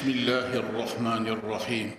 [0.00, 1.88] Euzu billahi mineşşeytanirracim.
[1.88, 1.90] Bismillahirrahmanirrahim.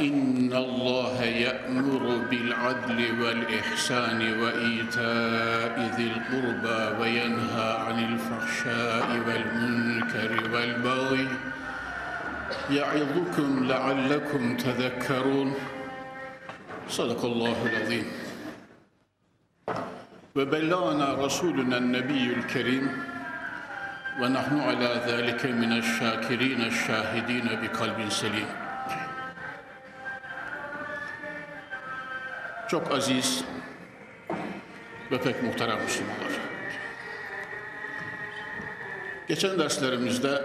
[0.00, 11.28] إن الله يأمر بالعدل والإحسان وإيتاء ذي القربى وينهى عن الفحشاء والمنكر والبغي
[12.78, 15.48] يعظكم لعلكم تذكرون
[16.88, 18.06] صدق الله العظيم
[20.36, 23.09] وبلغنا رسولنا النبي الكريم
[24.20, 28.46] ve nahnu ala zalike mineşşâkirîne şâhidîne bi kalbin selim.
[32.68, 33.44] Çok aziz
[35.10, 36.32] ve pek muhterem Müslümanlar.
[39.28, 40.42] Geçen derslerimizde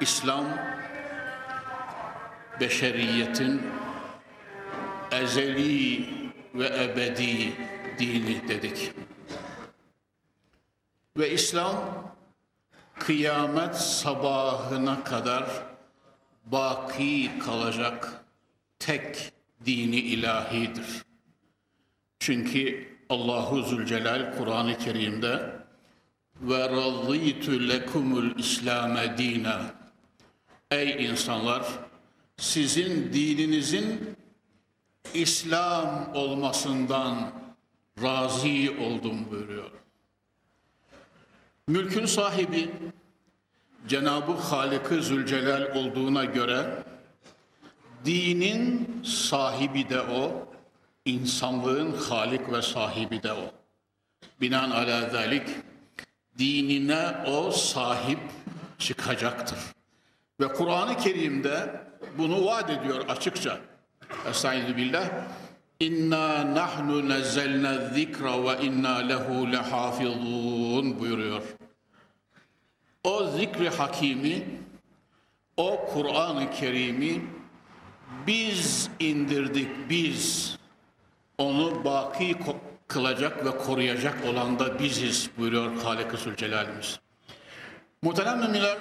[0.00, 0.44] İslam
[2.60, 3.62] beşeriyetin
[5.12, 6.08] ezeli
[6.54, 7.52] ve ebedi
[7.98, 9.03] dini dedik.
[11.16, 12.04] Ve İslam
[12.98, 15.44] kıyamet sabahına kadar
[16.46, 18.24] baki kalacak
[18.78, 19.32] tek
[19.66, 21.04] dini ilahidir.
[22.18, 25.52] Çünkü Allahu Zülcelal Kur'an-ı Kerim'de
[26.40, 29.74] ve razıytu lekumul İslame dina
[30.70, 31.66] Ey insanlar
[32.36, 34.16] sizin dininizin
[35.14, 37.32] İslam olmasından
[38.02, 39.83] razı oldum buyuruyor.
[41.68, 42.70] Mülkün sahibi
[43.88, 46.82] Cenab-ı Halık-ı Zülcelal olduğuna göre
[48.04, 50.48] dinin sahibi de o,
[51.04, 53.52] insanlığın halik ve sahibi de o.
[54.40, 55.48] Binan ala zalik
[56.38, 58.20] dinine o sahip
[58.78, 59.58] çıkacaktır.
[60.40, 61.80] Ve Kur'an-ı Kerim'de
[62.18, 63.60] bunu vaat ediyor açıkça.
[64.30, 65.10] Estaizu billah.
[65.84, 71.42] İnna nahnu nezzelna zikra ve inna lehu lehafizun buyuruyor.
[73.04, 74.44] O zikri hakimi,
[75.56, 77.22] o Kur'an-ı Kerim'i
[78.26, 80.56] biz indirdik, biz.
[81.38, 82.36] Onu baki
[82.88, 87.00] kılacak ve koruyacak olan da biziz buyuruyor Halik-i Zülcelal'imiz.
[88.02, 88.78] Muhterem müminler,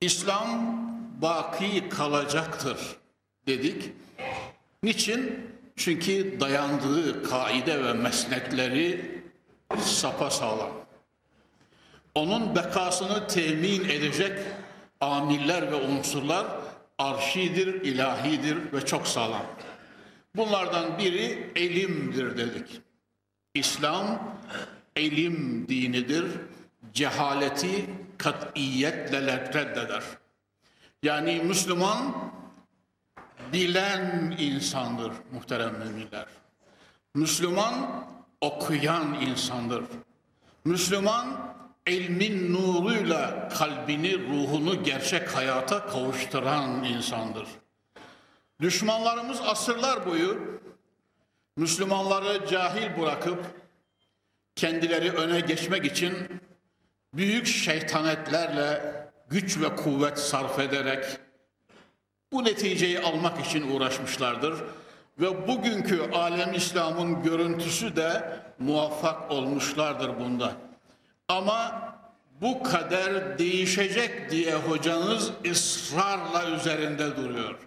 [0.00, 0.76] İslam
[1.22, 2.78] baki kalacaktır
[3.46, 3.92] dedik.
[4.82, 5.53] Niçin?
[5.76, 9.20] Çünkü dayandığı kaide ve mesnetleri
[9.80, 10.70] sapasağlam.
[12.14, 14.38] Onun bekasını temin edecek
[15.00, 16.46] amiller ve unsurlar
[16.98, 19.46] arşidir, ilahidir ve çok sağlam.
[20.36, 22.80] Bunlardan biri elimdir dedik.
[23.54, 24.38] İslam
[24.96, 26.24] elim dinidir.
[26.92, 27.86] Cehaleti
[28.18, 30.02] katiyetle reddeder.
[31.02, 32.32] Yani Müslüman
[33.52, 36.26] bilen insandır muhterem müminler.
[37.14, 38.06] Müslüman
[38.40, 39.84] okuyan insandır.
[40.64, 41.54] Müslüman
[41.86, 47.46] ilmin nuruyla kalbini, ruhunu gerçek hayata kavuşturan insandır.
[48.60, 50.60] Düşmanlarımız asırlar boyu
[51.56, 53.44] Müslümanları cahil bırakıp
[54.56, 56.14] kendileri öne geçmek için
[57.14, 58.94] büyük şeytanetlerle
[59.30, 61.04] güç ve kuvvet sarf ederek
[62.34, 64.54] bu neticeyi almak için uğraşmışlardır.
[65.20, 70.52] Ve bugünkü alem İslam'ın görüntüsü de muvaffak olmuşlardır bunda.
[71.28, 71.88] Ama
[72.40, 77.58] bu kader değişecek diye hocanız ısrarla üzerinde duruyor.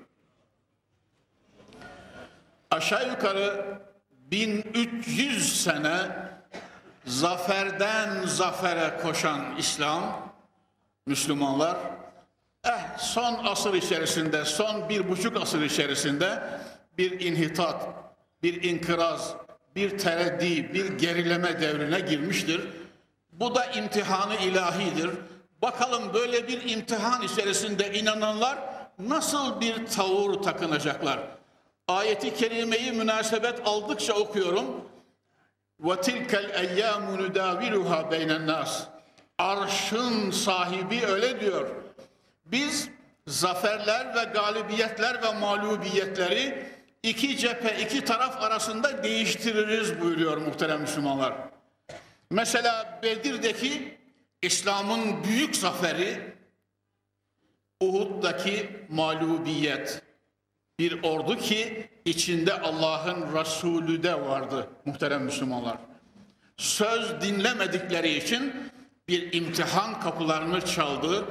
[2.72, 3.80] Aşağı yukarı
[4.12, 5.98] 1300 sene
[7.06, 10.34] zaferden zafere koşan İslam,
[11.06, 11.78] Müslümanlar,
[12.67, 16.43] eh son asır içerisinde, son bir buçuk asır içerisinde
[16.99, 17.89] bir inhitat,
[18.43, 19.35] bir inkıraz,
[19.77, 22.61] bir tereddi, bir gerileme devrine girmiştir.
[23.33, 25.11] Bu da imtihanı ilahidir.
[25.63, 28.59] Bakalım böyle bir imtihan içerisinde inananlar
[28.99, 31.19] nasıl bir tavır takınacaklar?
[31.89, 34.65] Ayeti kerimeyi münasebet aldıkça okuyorum.
[35.83, 38.69] وَتِلْكَ الْاَيَّامُ نُدَاوِلُهَا بَيْنَ النَّاسِ
[39.39, 41.69] Arşın sahibi öyle diyor.
[42.52, 42.90] biz
[43.28, 46.68] zaferler ve galibiyetler ve mağlubiyetleri
[47.04, 51.34] iki cephe, iki taraf arasında değiştiririz buyuruyor muhterem Müslümanlar.
[52.30, 53.98] Mesela Bedir'deki
[54.42, 56.38] İslam'ın büyük zaferi
[57.82, 60.02] Uhud'daki mağlubiyet.
[60.80, 65.78] Bir ordu ki içinde Allah'ın Resulü de vardı muhterem Müslümanlar.
[66.58, 68.72] Söz dinlemedikleri için
[69.08, 71.26] bir imtihan kapılarını çaldı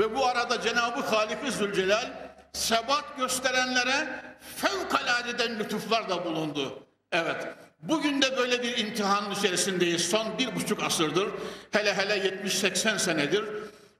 [0.00, 2.10] ve bu arada Cenab-ı Halik-i Zülcelal
[2.52, 4.08] sebat gösterenlere
[4.56, 6.86] fevkaladeden lütuflar da bulundu.
[7.12, 7.46] Evet,
[7.82, 10.10] bugün de böyle bir imtihanın içerisindeyiz.
[10.10, 11.28] Son bir buçuk asırdır,
[11.70, 13.44] hele hele 70-80 senedir.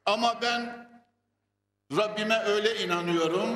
[0.07, 0.89] Ama ben
[1.97, 3.49] Rabbime öyle inanıyorum.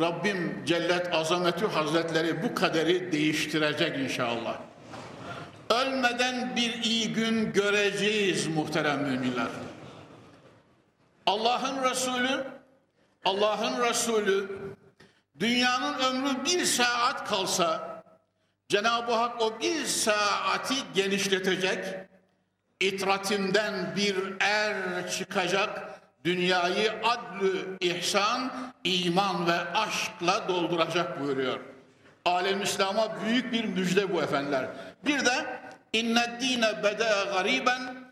[0.00, 4.58] Rabbim Cellet Azametü Hazretleri bu kaderi değiştirecek inşallah.
[5.70, 9.46] Ölmeden bir iyi gün göreceğiz muhterem müminler.
[11.26, 12.44] Allah'ın Resulü,
[13.24, 14.48] Allah'ın Resulü
[15.40, 17.96] dünyanın ömrü bir saat kalsa
[18.68, 21.84] Cenab-ı Hak o bir saati genişletecek,
[22.80, 28.52] itratimden bir er çıkacak, dünyayı adlü, ihsan,
[28.84, 31.60] iman ve aşkla dolduracak buyuruyor.
[32.24, 34.66] Alem İslam'a büyük bir müjde bu efendiler.
[35.04, 35.60] Bir de
[35.92, 38.05] inne dine beda gariben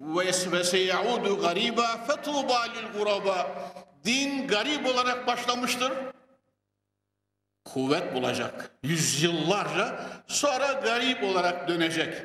[0.00, 3.46] ve seyaudu gariba fetuba lil guraba.
[4.04, 5.92] Din garip olarak başlamıştır.
[7.64, 8.70] Kuvvet bulacak.
[8.82, 12.22] Yüzyıllarca sonra garip olarak dönecek.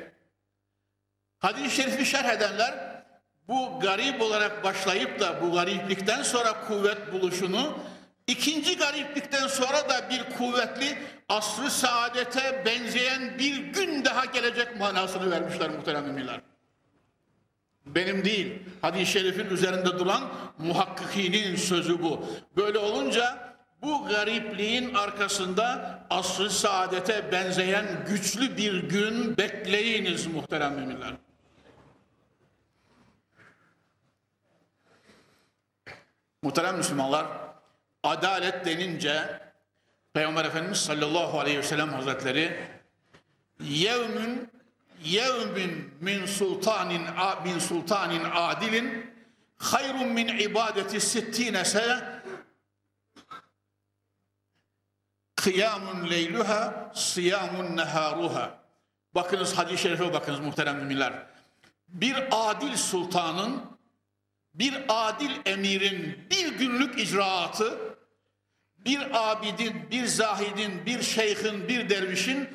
[1.38, 3.04] Hadis-i şerifi şerh edenler
[3.48, 7.78] bu garip olarak başlayıp da bu gariplikten sonra kuvvet buluşunu
[8.26, 10.98] ikinci gariplikten sonra da bir kuvvetli
[11.28, 16.40] asrı saadete benzeyen bir gün daha gelecek manasını vermişler muhterem müminler.
[17.96, 20.22] Benim değil, hadis-i şerifin üzerinde duran
[20.58, 22.26] muhakkikinin sözü bu.
[22.56, 31.12] Böyle olunca bu garipliğin arkasında asrı saadete benzeyen güçlü bir gün bekleyiniz muhterem müminler.
[36.42, 37.26] Muhterem Müslümanlar,
[38.02, 39.40] adalet denince
[40.12, 42.56] Peygamber Efendimiz sallallahu aleyhi ve sellem hazretleri
[43.60, 44.55] yevmün
[45.04, 47.02] yevmin min sultanin
[47.44, 49.12] min sultanin adilin
[49.58, 52.16] hayrun min ibadeti sittine sene
[55.36, 58.58] kıyamun leyluha siyamun neharuha.
[59.14, 61.26] Bakınız hadis-i şerife bakınız muhterem müminler.
[61.88, 63.76] Bir adil sultanın
[64.54, 67.78] bir adil emirin bir günlük icraatı,
[68.78, 72.48] bir abidin, bir zahidin, bir şeyhin, bir dervişin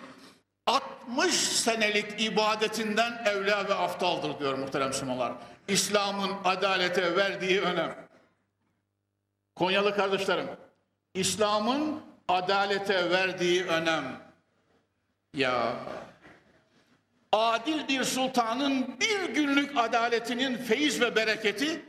[0.65, 0.90] 60
[1.31, 5.33] senelik ibadetinden evla ve aftaldır diyor muhterem Müslümanlar.
[5.67, 7.95] İslam'ın adalete verdiği önem.
[9.55, 10.47] Konyalı kardeşlerim,
[11.13, 14.21] İslam'ın adalete verdiği önem.
[15.33, 15.73] Ya
[17.31, 21.85] adil bir sultanın bir günlük adaletinin feyiz ve bereketi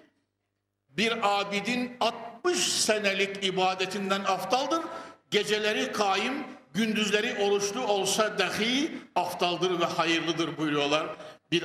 [0.88, 4.82] bir abidin 60 senelik ibadetinden aftaldır.
[5.30, 6.44] Geceleri kaim,
[6.74, 11.06] gündüzleri oruçlu olsa dahi aftaldır ve hayırlıdır buyuruyorlar.
[11.50, 11.64] Bir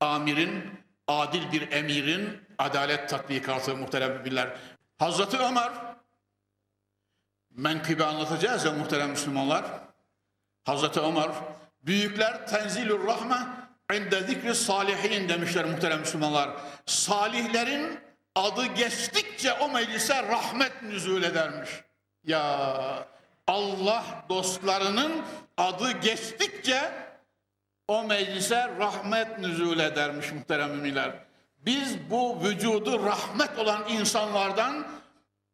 [0.00, 0.64] amirin,
[1.06, 4.56] adil bir emirin adalet tatbikatı muhterem müminler.
[4.98, 5.72] Hazreti Ömer
[7.50, 9.64] menkıbe anlatacağız ya muhterem Müslümanlar.
[10.64, 11.30] Hazreti Ömer
[11.82, 13.36] büyükler tenzilur rahme
[13.94, 16.50] inde zikri salihin demişler muhterem Müslümanlar.
[16.86, 18.00] Salihlerin
[18.34, 21.70] adı geçtikçe o meclise rahmet nüzul edermiş.
[22.24, 23.08] Ya
[23.48, 25.12] Allah dostlarının
[25.56, 26.92] adı geçtikçe
[27.88, 31.12] o meclise rahmet nüzul edermiş muhterem müminler.
[31.58, 34.86] Biz bu vücudu rahmet olan insanlardan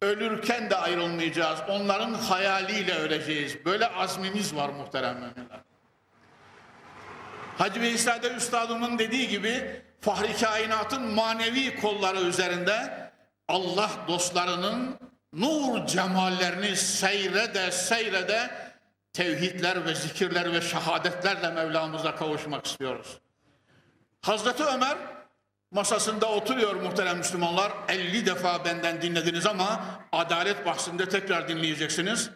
[0.02, 1.60] ölürken de ayrılmayacağız.
[1.68, 3.64] Onların hayaliyle öleceğiz.
[3.64, 5.60] Böyle azmimiz var muhterem müminler.
[7.58, 13.10] Hacı Veysade Üstadımın dediği gibi Fahri kainatın manevi kolları üzerinde
[13.48, 14.98] Allah dostlarının
[15.34, 18.50] nur cemallerini seyrede seyrede
[19.12, 23.18] tevhidler ve zikirler ve şehadetlerle Mevlamıza kavuşmak istiyoruz.
[24.22, 24.98] Hazreti Ömer
[25.70, 27.72] masasında oturuyor muhterem Müslümanlar.
[27.88, 32.30] 50 defa benden dinlediniz ama adalet bahsinde tekrar dinleyeceksiniz.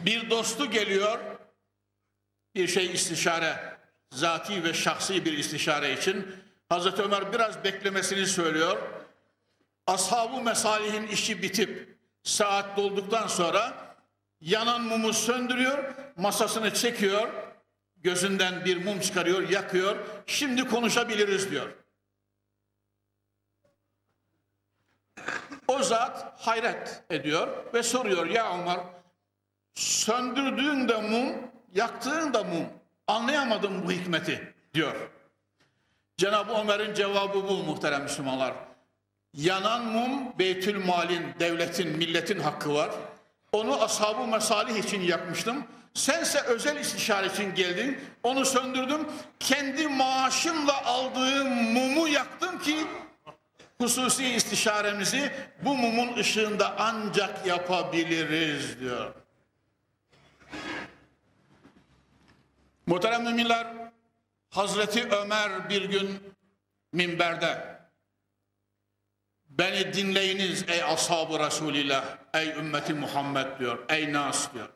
[0.00, 1.18] Bir dostu geliyor,
[2.54, 3.78] bir şey istişare
[4.12, 6.36] zati ve şahsi bir istişare için
[6.68, 8.95] Hazreti Ömer biraz beklemesini söylüyor.
[9.86, 13.72] Ashab-ı mesalihin işi bitip saat dolduktan sonra
[14.40, 17.28] yanan mumu söndürüyor, masasını çekiyor,
[17.96, 19.96] gözünden bir mum çıkarıyor, yakıyor.
[20.26, 21.72] Şimdi konuşabiliriz diyor.
[25.68, 28.80] O zat hayret ediyor ve soruyor ya Ömer
[29.74, 32.66] söndürdüğün de mum, yaktığın da mum.
[33.06, 35.10] Anlayamadım bu hikmeti diyor.
[36.16, 38.65] Cenab-ı Ömer'in cevabı bu muhterem Müslümanlar.
[39.36, 42.90] Yanan mum Beytül Mal'in, devletin, milletin hakkı var.
[43.52, 45.64] Onu ashab-ı mesalih için yakmıştım.
[45.94, 48.00] Sense özel istişare için geldin.
[48.22, 49.08] Onu söndürdüm.
[49.40, 52.76] Kendi maaşımla aldığım mumu yaktım ki
[53.80, 59.14] hususi istişaremizi bu mumun ışığında ancak yapabiliriz diyor.
[62.86, 63.66] Muhterem müminler,
[64.50, 66.20] Hazreti Ömer bir gün
[66.92, 67.75] minberde
[69.58, 74.68] beni dinleyiniz ey ashab-ı Resulillah, ey ümmeti Muhammed diyor, ey nas diyor.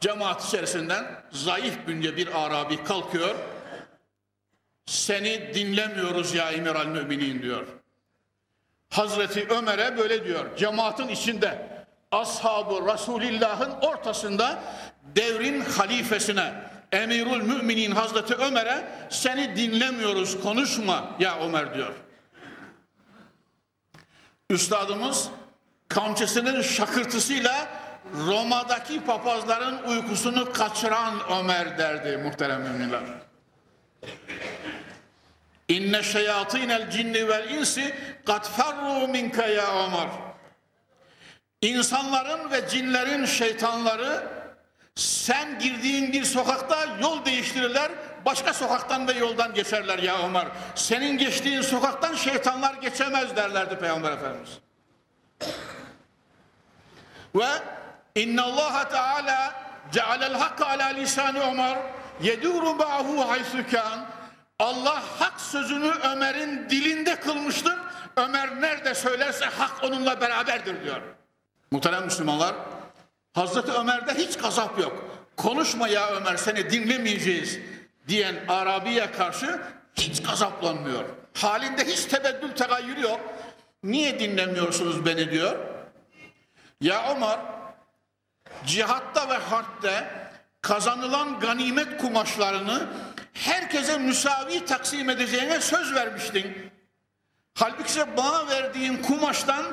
[0.00, 3.34] Cemaat içerisinden zayıf bünce bir Arabi kalkıyor,
[4.86, 7.66] seni dinlemiyoruz ya Emir Müminin diyor.
[8.90, 10.56] Hazreti Ömer'e böyle diyor.
[10.56, 11.68] Cemaatin içinde
[12.12, 14.62] ashabı Resulillah'ın ortasında
[15.16, 16.52] devrin halifesine
[16.92, 21.94] Emirül Müminin Hazreti Ömer'e seni dinlemiyoruz konuşma ya Ömer diyor.
[24.50, 25.28] Üstadımız
[25.88, 27.68] kamçısının şakırtısıyla
[28.26, 33.00] Roma'daki papazların uykusunu kaçıran Ömer derdi muhterem müminler.
[35.68, 37.94] İnne şeyatinel cinni vel insi
[38.26, 40.08] kad ferru minke ya Ömer.
[41.62, 44.37] İnsanların ve cinlerin şeytanları
[44.98, 47.92] sen girdiğin bir sokakta yol değiştirirler,
[48.24, 50.46] başka sokaktan ve yoldan geçerler ya Ömer.
[50.74, 54.58] Senin geçtiğin sokaktan şeytanlar geçemez derlerdi Peygamber Efendimiz.
[57.34, 57.48] Ve
[58.14, 59.54] inna Allah Teala
[59.92, 61.78] cealel hakka ala lisani Ömer
[62.22, 64.06] yeduru ma'hu haythu kan.
[64.58, 67.74] Allah hak sözünü Ömer'in dilinde kılmıştır.
[68.16, 71.00] Ömer nerede söylerse hak onunla beraberdir diyor.
[71.70, 72.54] Muhterem Müslümanlar,
[73.38, 75.04] Hazreti Ömer'de hiç gazap yok.
[75.36, 77.58] Konuşma ya Ömer seni dinlemeyeceğiz
[78.08, 79.60] diyen Arabi'ye karşı
[79.94, 81.04] hiç gazaplanmıyor.
[81.34, 83.20] Halinde hiç tebeddül tegayyür yok.
[83.82, 85.58] Niye dinlemiyorsunuz beni diyor.
[86.80, 87.38] Ya Ömer
[88.66, 90.04] cihatta ve harpte
[90.62, 92.86] kazanılan ganimet kumaşlarını
[93.34, 96.70] herkese müsavi taksim edeceğine söz vermiştin.
[97.54, 99.64] Halbuki ise bana verdiğin kumaştan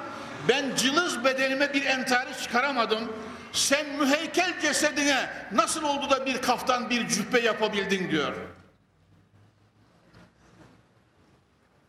[0.49, 3.11] ben cılız bedenime bir entari çıkaramadım.
[3.55, 8.33] Sen müheykel cesedine nasıl oldu da bir kaftan bir cübbe yapabildin diyor.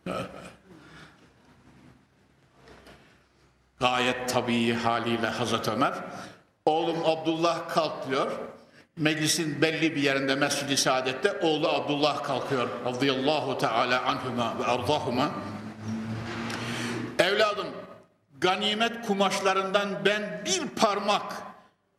[3.79, 5.93] Gayet tabii haliyle Hazreti Ömer
[6.65, 8.31] oğlum Abdullah kalk diyor.
[8.97, 12.69] Meclisin belli bir yerinde Mescid-i Saadet'te oğlu Abdullah kalkıyor.
[12.85, 15.31] Radıyallahu teala anhuma ve ardahuma.
[17.19, 17.67] Evladım
[18.41, 21.46] ganimet kumaşlarından ben bir parmak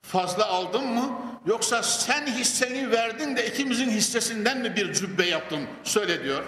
[0.08, 6.24] fazla aldım mı yoksa sen hisseni verdin de ikimizin hissesinden mi bir cübbe yaptın söyle
[6.24, 6.44] diyor.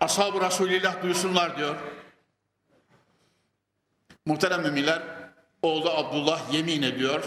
[0.00, 1.76] Ashab-ı Resulillah duysunlar diyor.
[4.26, 5.02] Muhterem müminler
[5.62, 7.22] oğlu Abdullah yemin ediyor.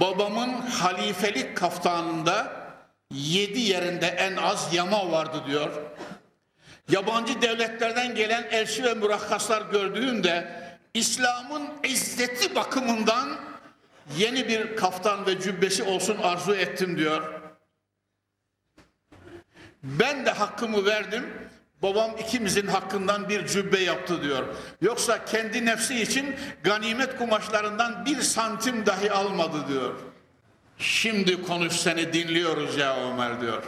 [0.00, 2.52] Babamın halifelik kaftanında
[3.10, 5.70] yedi yerinde en az yama vardı diyor.
[6.90, 10.62] Yabancı devletlerden gelen elçi ve murakkaslar gördüğümde
[10.94, 13.51] İslam'ın izzeti bakımından
[14.16, 17.40] yeni bir kaftan ve cübbesi olsun arzu ettim diyor.
[19.82, 21.26] Ben de hakkımı verdim.
[21.82, 24.44] Babam ikimizin hakkından bir cübbe yaptı diyor.
[24.80, 29.94] Yoksa kendi nefsi için ganimet kumaşlarından bir santim dahi almadı diyor.
[30.78, 33.62] Şimdi konuş seni dinliyoruz ya Ömer diyor.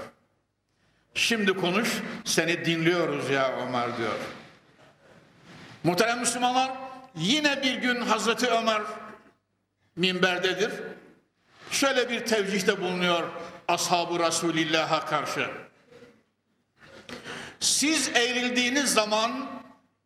[1.15, 1.89] Şimdi konuş
[2.25, 4.19] seni dinliyoruz ya Ömer diyor.
[5.85, 6.71] Muhterem Müslümanlar
[7.17, 8.83] yine bir gün Hazreti Ömer
[9.97, 10.73] minberdedir.
[11.71, 13.23] Şöyle bir tevcihte bulunuyor
[13.69, 15.51] ashabı Resulillah'a karşı.
[17.61, 19.51] Siz eğrildiğiniz zaman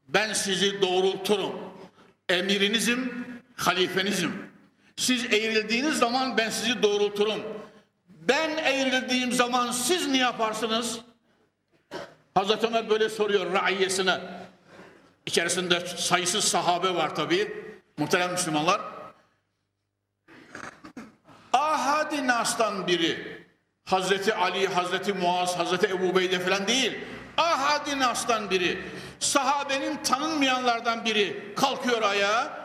[0.09, 1.61] ben sizi doğrulturum.
[2.29, 3.27] Emirinizim,
[3.57, 4.49] halifenizim.
[4.97, 7.41] Siz eğrildiğiniz zaman ben sizi doğrulturum.
[8.09, 11.01] Ben eğrildiğim zaman siz ne yaparsınız?
[12.35, 14.21] Hazreti Ömer böyle soruyor raiyesine.
[15.27, 17.65] İçerisinde sayısız sahabe var tabi.
[17.99, 18.81] Muhterem Müslümanlar.
[21.53, 23.39] Ahadi Nas'tan biri.
[23.85, 26.99] Hazreti Ali, Hazreti Muaz, Hazreti Ebu Beyde falan değil.
[27.37, 28.83] Ahadi Nas'tan biri.
[29.21, 32.59] Sahabenin tanınmayanlardan biri kalkıyor ayağa.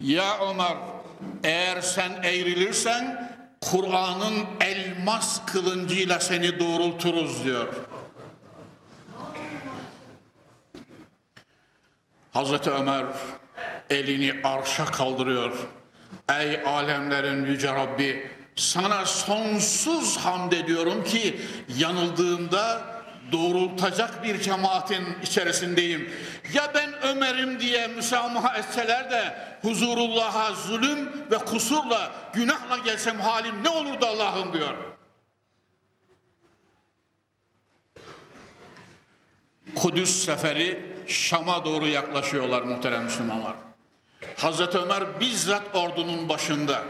[0.00, 0.76] Ya Ömer
[1.44, 7.68] eğer sen eğrilirsen Kur'an'ın elmas kılıncıyla seni doğrulturuz diyor.
[12.32, 13.06] Hazreti Ömer
[13.90, 15.52] elini arşa kaldırıyor.
[16.28, 21.40] Ey alemlerin yüce Rabbi sana sonsuz hamd ediyorum ki
[21.78, 22.94] yanıldığımda
[23.32, 26.10] doğrultacak bir cemaatin içerisindeyim.
[26.54, 33.68] Ya ben Ömer'im diye müsamaha etseler de huzurullah'a zulüm ve kusurla, günahla gelsem halim ne
[33.68, 34.74] olurdu Allah'ım diyor.
[39.74, 43.54] Kudüs seferi Şam'a doğru yaklaşıyorlar muhterem Müslümanlar.
[44.36, 46.82] Hazreti Ömer bizzat ordunun başında.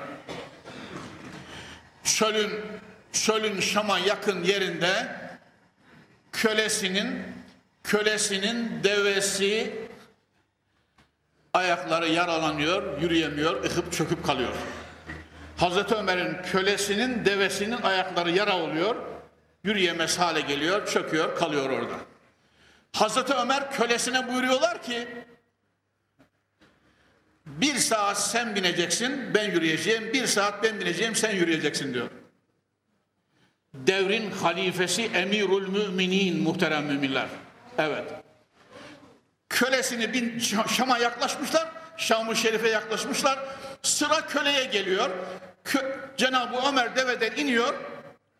[2.05, 2.61] Çölün,
[3.13, 5.17] çölün Şam'a yakın yerinde
[6.33, 7.23] kölesinin
[7.85, 9.75] kölesinin devesi
[11.55, 14.53] ayakları yaralanıyor, yürüyemiyor, ıkıp çöküp kalıyor.
[15.57, 18.97] Hazreti Ömer'in kölesinin devesinin ayakları yara oluyor,
[19.65, 21.95] yürüyemez hale geliyor, çöküyor, kalıyor orada.
[22.93, 25.09] Hazreti Ömer kölesine buyuruyorlar ki
[27.47, 32.11] bir saat sen bineceksin, ben yürüyeceğim, bir saat ben bineceğim, sen yürüyeceksin diyor
[33.75, 37.27] devrin halifesi emirul müminin muhterem müminler.
[37.79, 38.05] Evet.
[39.49, 40.39] Kölesini bin
[40.77, 41.69] Şam'a yaklaşmışlar.
[41.97, 43.39] Şam-ı Şerif'e yaklaşmışlar.
[43.83, 45.11] Sıra köleye geliyor.
[45.65, 47.75] Kö, Cenab-ı Ömer deveden iniyor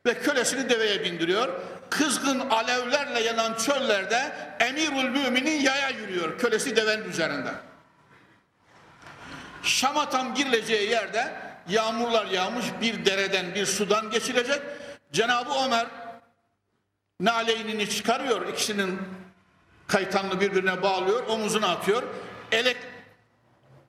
[0.07, 1.61] ve kölesini deveye bindiriyor.
[1.91, 6.39] Kızgın alevlerle yanan çöllerde emirul müminin yaya yürüyor.
[6.39, 7.51] Kölesi devenin üzerinde.
[9.65, 11.33] Şam'a tam girileceği yerde
[11.69, 14.63] yağmurlar yağmış bir dereden bir sudan geçilecek
[15.13, 15.87] Cenab-ı Ömer
[17.21, 18.49] naleynini çıkarıyor.
[18.49, 19.01] ikisinin
[19.87, 21.27] kaytanını birbirine bağlıyor.
[21.27, 22.03] Omuzuna atıyor.
[22.53, 22.77] Elek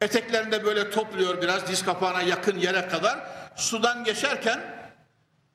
[0.01, 3.19] eteklerinde böyle topluyor biraz diz kapağına yakın yere kadar.
[3.55, 4.59] Sudan geçerken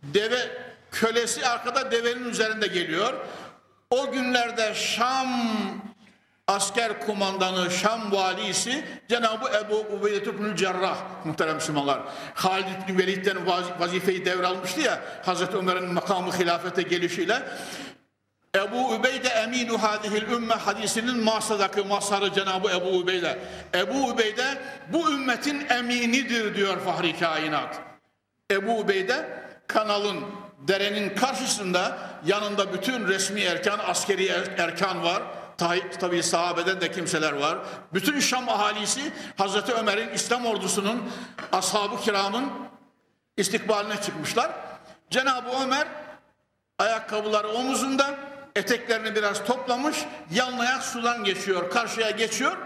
[0.03, 3.15] deve kölesi arkada devenin üzerinde geliyor.
[3.91, 5.29] O günlerde Şam
[6.51, 12.01] asker kumandanı Şam valisi Cenab-ı Ebu Ubeydet ibn Cerrah muhterem Müslümanlar.
[12.35, 13.37] Halid bin Velid'den
[13.81, 17.43] vazifeyi devralmıştı ya Hazreti Ömer'in makamı hilafete gelişiyle
[18.57, 23.39] Ebu Ubeyde eminu hadihil ümme hadisinin masadaki masarı Cenab-ı Ebu Ubeyde.
[23.75, 24.59] Ebu Ubeyde
[24.93, 27.81] bu ümmetin eminidir diyor Fahri Kainat.
[28.51, 30.25] Ebu Ubeyde kanalın
[30.59, 35.23] derenin karşısında yanında bütün resmi erkan askeri er-, erkan var
[36.01, 37.59] tabi sahabeden de kimseler var.
[37.95, 41.11] Bütün Şam ahalisi Hazreti Ömer'in İslam ordusunun
[41.53, 42.53] ashab-ı kiramın
[43.37, 44.51] istikbaline çıkmışlar.
[45.11, 45.89] Cenab-ı Ömer
[46.79, 48.15] ayakkabıları omuzunda
[48.57, 49.97] eteklerini biraz toplamış
[50.31, 52.57] yanlaya sudan geçiyor karşıya geçiyor.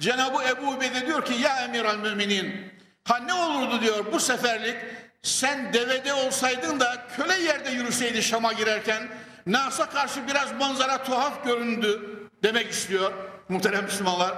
[0.00, 2.72] Cenab-ı Ebu Ubeyde diyor ki ya emir al müminin
[3.04, 4.76] ha ne olurdu diyor bu seferlik
[5.22, 9.08] sen devede olsaydın da köle yerde yürüseydi Şam'a girerken
[9.46, 12.13] Nas'a karşı biraz manzara tuhaf göründü
[12.44, 13.12] demek istiyor
[13.48, 14.34] muhterem Müslümanlar.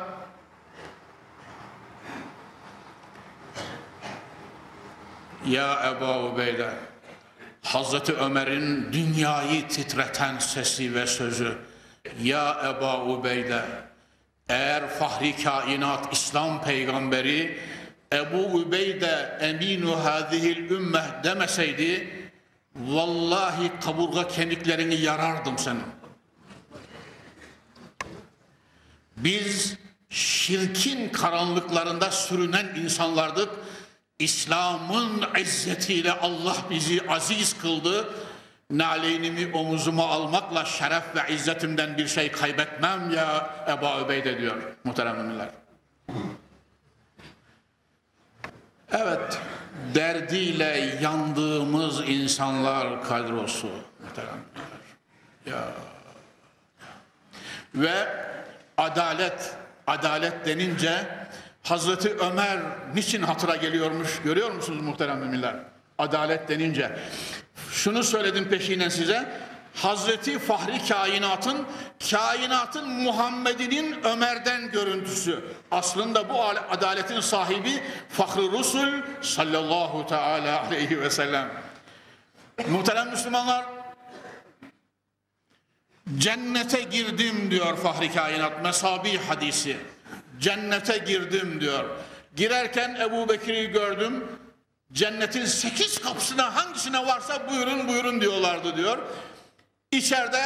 [5.47, 6.71] Ya Ebu Ubeyde
[7.63, 11.59] Hazreti Ömer'in dünyayı titreten sesi ve sözü
[12.23, 13.63] Ya Ebu Ubeyde
[14.49, 17.59] eğer fahri kainat İslam peygamberi
[18.13, 22.09] Ebu Ubeyde eminu hadihil ümmeh demeseydi
[22.77, 26.06] vallahi kaburga kemiklerini yarardım senin.
[29.17, 29.77] Biz
[30.11, 33.51] şirkin karanlıklarında sürünen insanlardık.
[34.19, 38.09] İslam'ın izzetiyle Allah bizi aziz kıldı.
[38.71, 45.49] Naleynimi omuzuma almakla şeref ve izzetimden bir şey kaybetmem ya Ebu Übeyde diyor muhterem müminler.
[48.93, 49.39] Evet,
[49.95, 53.69] derdiyle yandığımız insanlar kadrosu
[54.01, 54.39] muhterem
[55.47, 55.65] Ya.
[57.75, 58.09] Ve
[58.77, 59.55] adalet,
[59.87, 61.07] adalet denince
[61.63, 62.59] Hazreti Ömer
[62.95, 65.55] niçin hatıra geliyormuş görüyor musunuz muhterem müminler?
[65.99, 66.99] Adalet denince.
[67.71, 69.29] Şunu söyledim peşinen size.
[69.75, 71.67] Hazreti Fahri kainatın,
[72.11, 75.45] kainatın Muhammed'inin Ömer'den görüntüsü.
[75.71, 78.89] Aslında bu adaletin sahibi Fahri Rusul
[79.23, 81.49] sallallahu teala aleyhi ve sellem.
[82.69, 83.65] Muhterem Müslümanlar,
[86.15, 89.77] Cennete girdim diyor Fahri Kainat Mesabi hadisi.
[90.41, 91.85] Cennete girdim diyor.
[92.37, 94.25] Girerken Ebu Bekir'i gördüm.
[94.93, 98.99] Cennetin sekiz kapısına hangisine varsa buyurun buyurun diyorlardı diyor.
[99.91, 100.43] İçeride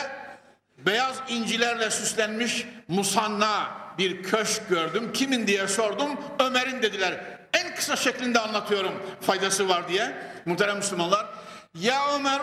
[0.79, 5.13] beyaz incilerle süslenmiş musanna bir köşk gördüm.
[5.13, 6.11] Kimin diye sordum.
[6.39, 7.25] Ömer'in dediler.
[7.53, 10.17] En kısa şeklinde anlatıyorum faydası var diye.
[10.47, 11.27] Muhterem Müslümanlar.
[11.75, 12.41] Ya Ömer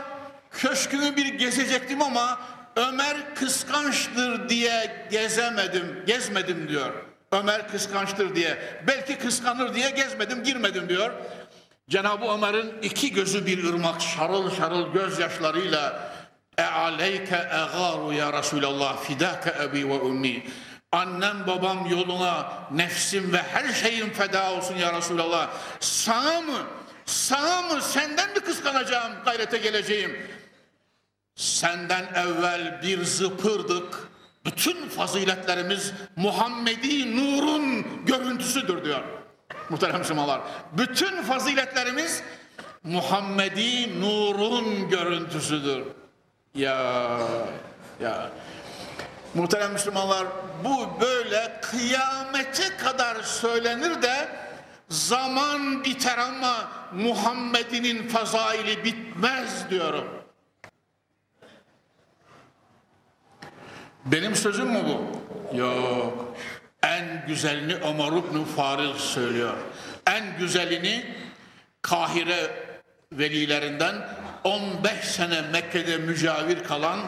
[0.52, 2.40] köşkünü bir gezecektim ama
[2.78, 6.94] Ömer kıskançtır diye gezemedim, gezmedim diyor.
[7.32, 8.58] Ömer kıskançtır diye.
[8.88, 11.12] Belki kıskanır diye gezmedim, girmedim diyor.
[11.90, 16.12] Cenab-ı Ömer'in iki gözü bir ırmak şarıl şarıl gözyaşlarıyla
[16.58, 20.44] e aleyke egaru ya Resulallah fidake ebi ve ummi
[20.92, 26.60] annem babam yoluna nefsim ve her şeyim feda olsun ya Resulallah sana mı
[27.06, 30.18] sana mı senden mi kıskanacağım gayrete geleceğim
[31.38, 34.08] senden evvel bir zıpırdık
[34.46, 39.02] bütün faziletlerimiz Muhammedi nurun görüntüsüdür diyor
[39.70, 40.42] muhterem Müslümanlar.
[40.72, 42.24] Bütün faziletlerimiz
[42.84, 45.84] Muhammedi nurun görüntüsüdür.
[46.56, 47.20] Ya
[48.02, 48.30] ya
[49.34, 50.28] muhterem Müslümanlar
[50.64, 54.30] bu böyle kıyamete kadar söylenir de
[54.90, 60.17] zaman biter ama Muhammed'inin fazaili bitmez diyorum.
[64.12, 65.58] Benim sözüm mü bu?
[65.58, 66.36] Yok.
[66.84, 69.54] En güzelini Ömer İbn Faril söylüyor.
[70.08, 71.06] En güzelini
[71.82, 72.68] Kahire
[73.12, 73.96] velilerinden
[74.44, 77.00] 15 sene Mekke'de mücavir kalan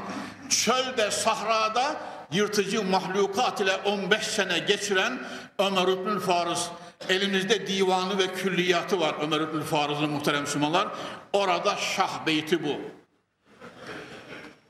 [0.50, 1.96] çölde sahrada
[2.32, 5.20] yırtıcı mahlukat ile 15 sene geçiren
[5.60, 6.70] Ömer İbn Farız
[7.10, 10.88] elimizde divanı ve külliyatı var Ömer İbn Farız'ın muhterem Müslümanlar
[11.34, 12.99] orada şah beyti bu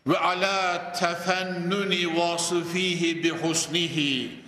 [0.09, 4.39] ve ala tefennuni vasıfihi bi husnihi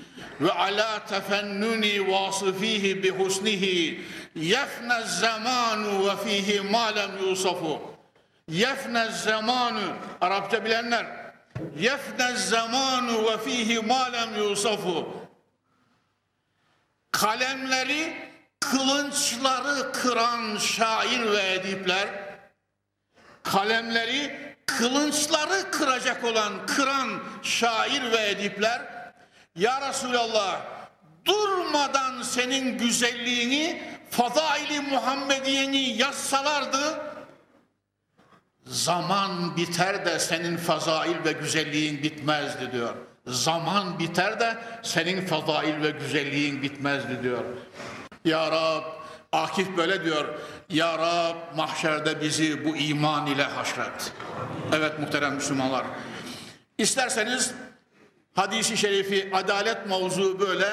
[0.41, 4.01] ve ala tefennuni vasıfihi bi husnihi
[4.35, 7.81] yefne zamanu ve fihi ma lem yusafu
[8.47, 11.05] yefne zamanu Arapça bilenler.
[11.79, 15.13] Yefne zamanu ve fihi ma lem yusafu
[17.11, 18.13] kalemleri
[18.59, 22.07] kılınçları kıran şair ve edipler.
[23.43, 27.09] Kalemleri kılınçları kıracak olan kıran
[27.43, 28.81] şair ve edipler
[29.55, 30.61] ya Resulallah
[31.25, 37.11] durmadan senin güzelliğini Fadaili Muhammediyeni yazsalardı
[38.65, 42.95] zaman biter de senin fazail ve güzelliğin bitmezdi diyor.
[43.27, 47.43] Zaman biter de senin fazail ve güzelliğin bitmezdi diyor.
[48.25, 48.83] Ya Rab
[49.31, 50.39] Akif böyle diyor.
[50.71, 54.13] Ya Rab mahşerde bizi bu iman ile haşret.
[54.75, 55.85] Evet muhterem Müslümanlar.
[56.77, 57.53] İsterseniz
[58.35, 60.65] hadisi şerifi adalet mavzu böyle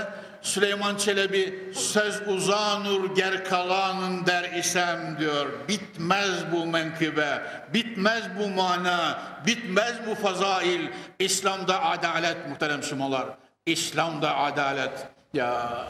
[0.43, 5.47] Süleyman Çelebi söz uzanur gerkalanın der isem diyor.
[5.69, 7.43] Bitmez bu menkıbe,
[7.75, 10.89] bitmez bu mana, bitmez bu fazail.
[11.19, 13.27] İslam'da adalet muhterem Müslümanlar.
[13.67, 15.09] İslam'da adalet.
[15.35, 15.85] Ya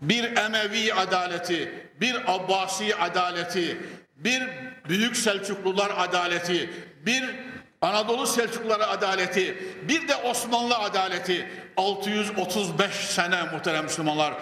[0.00, 3.78] bir Emevi adaleti, bir Abbasi adaleti,
[4.16, 4.42] bir
[4.88, 6.70] Büyük Selçuklular adaleti,
[7.06, 7.24] bir
[7.80, 9.58] Anadolu Selçukluları adaleti,
[9.88, 14.34] bir de Osmanlı adaleti 635 sene muhterem Müslümanlar.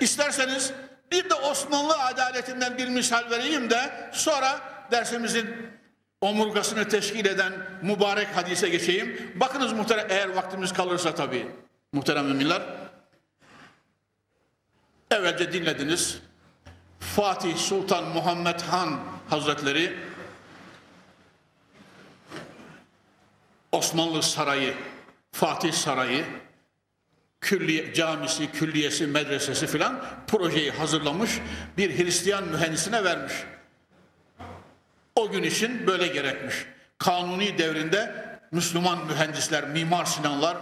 [0.00, 0.72] İsterseniz
[1.12, 5.56] bir de Osmanlı adaletinden bir misal vereyim de sonra dersimizin
[6.20, 9.32] omurgasını teşkil eden mübarek hadise geçeyim.
[9.34, 11.46] Bakınız muhterem eğer vaktimiz kalırsa tabii
[11.92, 12.62] muhterem müminler.
[15.10, 16.18] Evvelce dinlediniz.
[17.00, 19.96] Fatih Sultan Muhammed Han Hazretleri
[23.72, 24.74] Osmanlı Sarayı,
[25.32, 26.24] Fatih Sarayı,
[27.40, 31.30] külliye, camisi, külliyesi, medresesi filan projeyi hazırlamış
[31.76, 33.32] bir Hristiyan mühendisine vermiş.
[35.14, 36.54] O gün için böyle gerekmiş.
[36.98, 40.56] Kanuni devrinde Müslüman mühendisler, Mimar Sinanlar,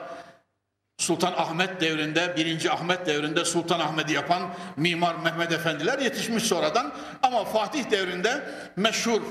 [0.98, 4.42] Sultan Ahmet devrinde, birinci Ahmet devrinde Sultan Ahmet'i yapan
[4.76, 6.92] Mimar Mehmet Efendiler yetişmiş sonradan.
[7.22, 9.22] Ama Fatih devrinde meşhur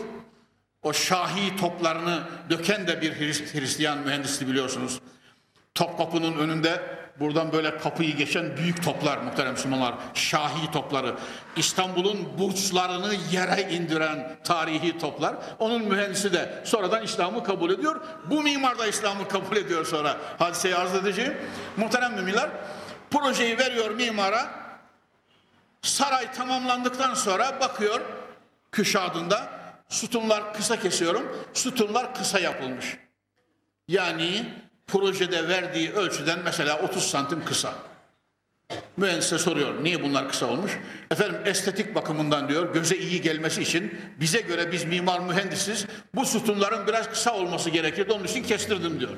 [0.83, 3.13] o şahi toplarını döken de bir
[3.53, 4.99] Hristiyan mühendisi biliyorsunuz.
[5.75, 6.81] Topkapı'nın önünde
[7.19, 9.95] buradan böyle kapıyı geçen büyük toplar muhterem Müslümanlar.
[10.13, 11.15] Şahi topları.
[11.55, 15.35] İstanbul'un burçlarını yere indiren tarihi toplar.
[15.59, 18.01] Onun mühendisi de sonradan İslam'ı kabul ediyor.
[18.29, 20.17] Bu mimar da İslam'ı kabul ediyor sonra.
[20.39, 21.37] Hadiseyi arz edeceğim.
[21.77, 22.49] Muhterem müminler
[23.11, 24.65] projeyi veriyor mimara.
[25.81, 28.01] Saray tamamlandıktan sonra bakıyor
[28.71, 29.49] küşadında
[29.89, 31.37] sütunlar kısa kesiyorum.
[31.53, 32.97] Sütunlar kısa yapılmış.
[33.87, 34.53] Yani
[34.87, 37.73] projede verdiği ölçüden mesela 30 santim kısa.
[38.97, 40.79] Mühendise soruyor niye bunlar kısa olmuş?
[41.11, 46.87] Efendim estetik bakımından diyor göze iyi gelmesi için bize göre biz mimar mühendisiz bu sütunların
[46.87, 49.11] biraz kısa olması gerekirdi onun için kestirdim diyor.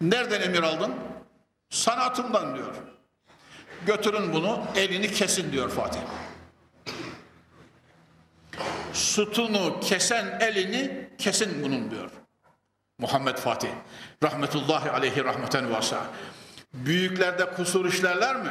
[0.00, 0.94] Nereden emir aldın?
[1.70, 2.74] Sanatımdan diyor.
[3.86, 6.00] Götürün bunu elini kesin diyor Fatih.
[8.92, 12.10] Sütunu kesen elini kesin bunun diyor.
[12.98, 13.68] Muhammed Fatih.
[14.22, 16.06] Rahmetullahi aleyhi rahmeten vasa.
[16.74, 18.50] Büyüklerde kusur işlerler mi?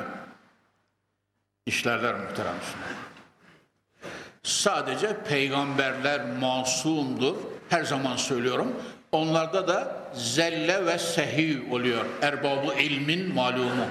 [1.66, 2.56] İşlerler muhterem
[4.44, 7.36] Sadece peygamberler masumdur.
[7.70, 8.74] Her zaman söylüyorum.
[9.12, 12.06] Onlarda da zelle ve sehiv oluyor.
[12.22, 13.86] Erbabı ilmin malumu.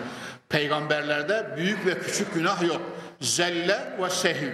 [0.48, 2.82] Peygamberlerde büyük ve küçük günah yok.
[3.20, 4.52] Zelle ve sehiv.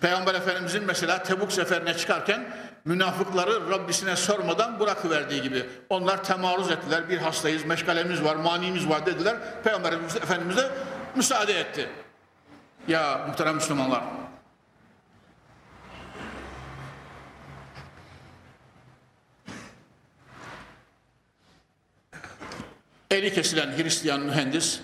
[0.00, 2.46] Peygamber Efendimizin mesela Tebuk seferine çıkarken
[2.86, 5.66] münafıkları Rabbisine sormadan bırakıverdiği gibi.
[5.88, 7.08] Onlar temaruz ettiler.
[7.08, 9.36] Bir hastayız, meşgalemiz var, manimiz var dediler.
[9.64, 10.70] Peygamber Efendimiz de
[11.16, 11.88] müsaade etti.
[12.88, 14.02] Ya muhterem Müslümanlar.
[23.10, 24.80] Eli kesilen Hristiyan mühendis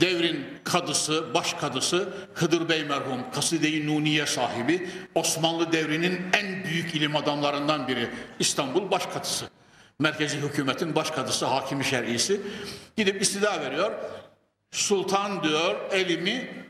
[0.00, 7.16] devrin kadısı, baş kadısı Hıdır Bey merhum, Kaside-i Nuniye sahibi, Osmanlı devrinin en büyük ilim
[7.16, 9.46] adamlarından biri, İstanbul baş kadısı.
[9.98, 12.40] Merkezi hükümetin baş kadısı, hakimi şer'isi.
[12.96, 13.92] Gidip istida veriyor.
[14.70, 16.64] Sultan diyor, elimi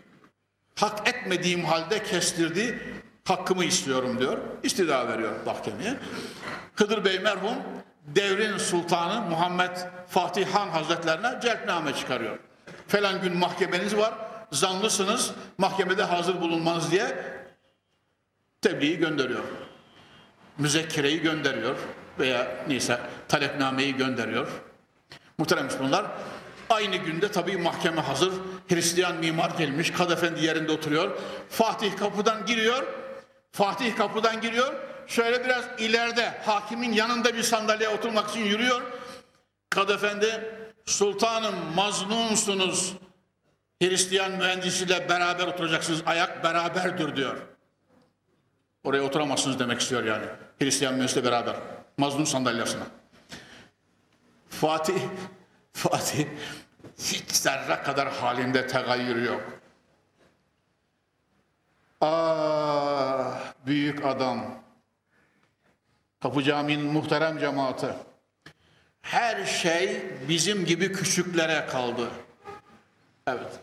[0.75, 2.79] hak etmediğim halde kestirdi,
[3.25, 4.39] hakkımı istiyorum diyor.
[4.63, 5.95] İstida veriyor mahkemeye.
[6.77, 7.55] Hıdır Bey merhum,
[8.07, 9.77] devrin sultanı Muhammed
[10.09, 12.39] Fatih Han Hazretlerine celpname çıkarıyor
[12.89, 14.15] falan gün mahkemeniz var,
[14.53, 17.17] zanlısınız, mahkemede hazır bulunmanız diye
[18.63, 19.45] tebliği gönderiyor.
[20.59, 21.77] Müzekkereyi gönderiyor
[22.19, 24.49] veya neyse talepnameyi gönderiyor.
[25.39, 26.07] Muhterem Müslümanlar,
[26.71, 28.33] aynı günde tabii mahkeme hazır.
[28.69, 31.19] Hristiyan mimar gelmiş, Kadefendi yerinde oturuyor.
[31.51, 32.87] Fatih kapıdan giriyor,
[33.53, 34.75] Fatih kapıdan giriyor.
[35.07, 38.83] Şöyle biraz ileride hakimin yanında bir sandalyeye oturmak için yürüyor.
[39.71, 42.95] Kadefendi sultanım maznunsunuz.
[43.83, 46.03] Hristiyan mühendisiyle beraber oturacaksınız.
[46.07, 47.37] Ayak beraberdir diyor.
[48.85, 50.27] Oraya oturamazsınız demek istiyor yani.
[50.59, 51.57] Hristiyan mühendisle beraber.
[51.99, 52.87] Maznun sandalyasına.
[54.49, 55.01] Fatih,
[55.73, 56.27] Fatih
[56.99, 59.43] hiç zerre kadar halinde tegayyür yok.
[62.01, 64.63] Ah büyük adam.
[66.23, 67.87] Kapı Camii'nin muhterem cemaati.
[69.07, 72.11] Her şey bizim gibi küçüklere kaldı.
[73.27, 73.61] Evet.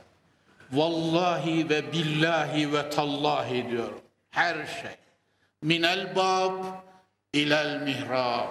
[0.72, 3.90] Vallahi ve billahi ve tallahi diyor.
[4.32, 4.96] Her şey.
[5.62, 6.64] Minel bab
[7.34, 8.48] ilel mihrab.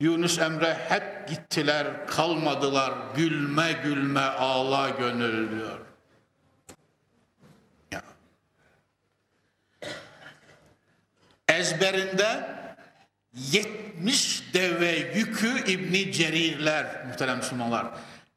[0.00, 2.94] Yunus Emre hep gittiler, kalmadılar.
[3.16, 5.80] Gülme gülme ağla gönül diyor.
[7.92, 8.02] Ya.
[11.48, 12.63] Ezberinde
[13.34, 17.86] 70 deve yükü İbni Cerirler muhterem Müslümanlar.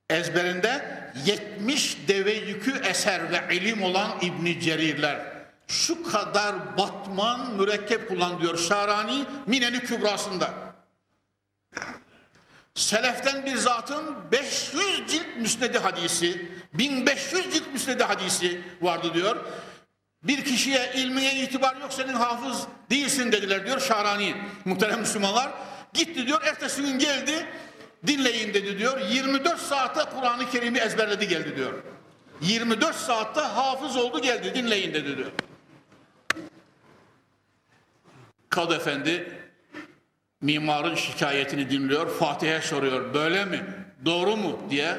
[0.10, 5.20] Ezberinde 70 deve yükü eser ve ilim olan İbni Cerirler.
[5.68, 10.54] Şu kadar batman mürekkep kullan diyor Şarani Mineni Kübrası'nda.
[12.76, 19.46] Seleften bir zatın 500 cilt müsnedi hadisi, 1500 cilt müsnedi hadisi vardı diyor.
[20.28, 24.36] Bir kişiye ilmiye itibar yok senin hafız değilsin dediler diyor Şarani.
[24.66, 25.52] Muhterem Müslümanlar
[25.94, 27.46] gitti diyor ertesi gün geldi
[28.08, 29.02] dinleyin dedi diyor.
[29.10, 31.74] 24 saatte Kur'an-ı Kerim'i ezberledi geldi diyor.
[32.42, 35.32] 24 saatte hafız oldu geldi dinleyin dedi diyor.
[38.50, 39.32] Kadı Efendi
[40.42, 42.10] mimarın şikayetini dinliyor.
[42.10, 43.66] Fatih'e soruyor böyle mi?
[44.06, 44.60] Doğru mu?
[44.70, 44.98] diye.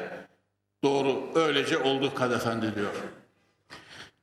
[0.83, 2.93] Doğru öylece oldu Kadı Efendi diyor.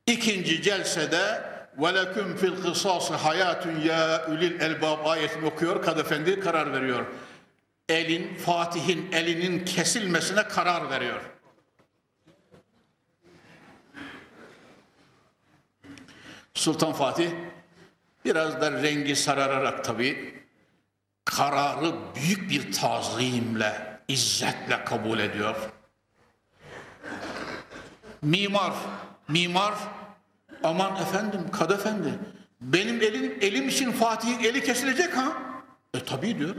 [0.07, 1.43] İkinci celsede
[1.77, 5.81] veleküm fil kısası hayatun ya ülil elbab ayetini okuyor.
[5.81, 7.05] Kadefendi karar veriyor.
[7.89, 11.21] Elin, Fatih'in elinin kesilmesine karar veriyor.
[16.53, 17.29] Sultan Fatih
[18.25, 20.37] biraz da rengi sarararak tabi
[21.25, 25.55] kararı büyük bir tazimle, izzetle kabul ediyor.
[28.21, 28.73] Mimar
[29.27, 29.73] Mimar
[30.63, 32.13] aman efendim kad efendi
[32.61, 35.33] benim elim, elim için Fatih'in eli kesilecek ha?
[35.93, 36.55] E tabii diyor.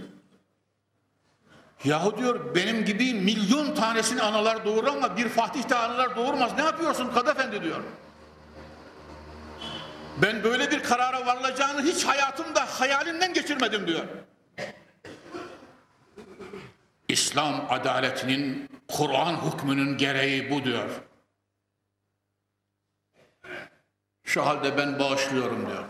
[1.85, 6.53] Yahu diyor benim gibi milyon tanesini analar doğurur ama bir Fatih de analar doğurmaz.
[6.57, 7.81] Ne yapıyorsun kad efendi diyor.
[10.23, 14.05] Ben böyle bir karara varılacağını hiç hayatımda hayalimden geçirmedim diyor.
[17.09, 20.89] İslam adaletinin, Kur'an hükmünün gereği bu diyor.
[24.29, 25.85] Şu halde ben bağışlıyorum diyor.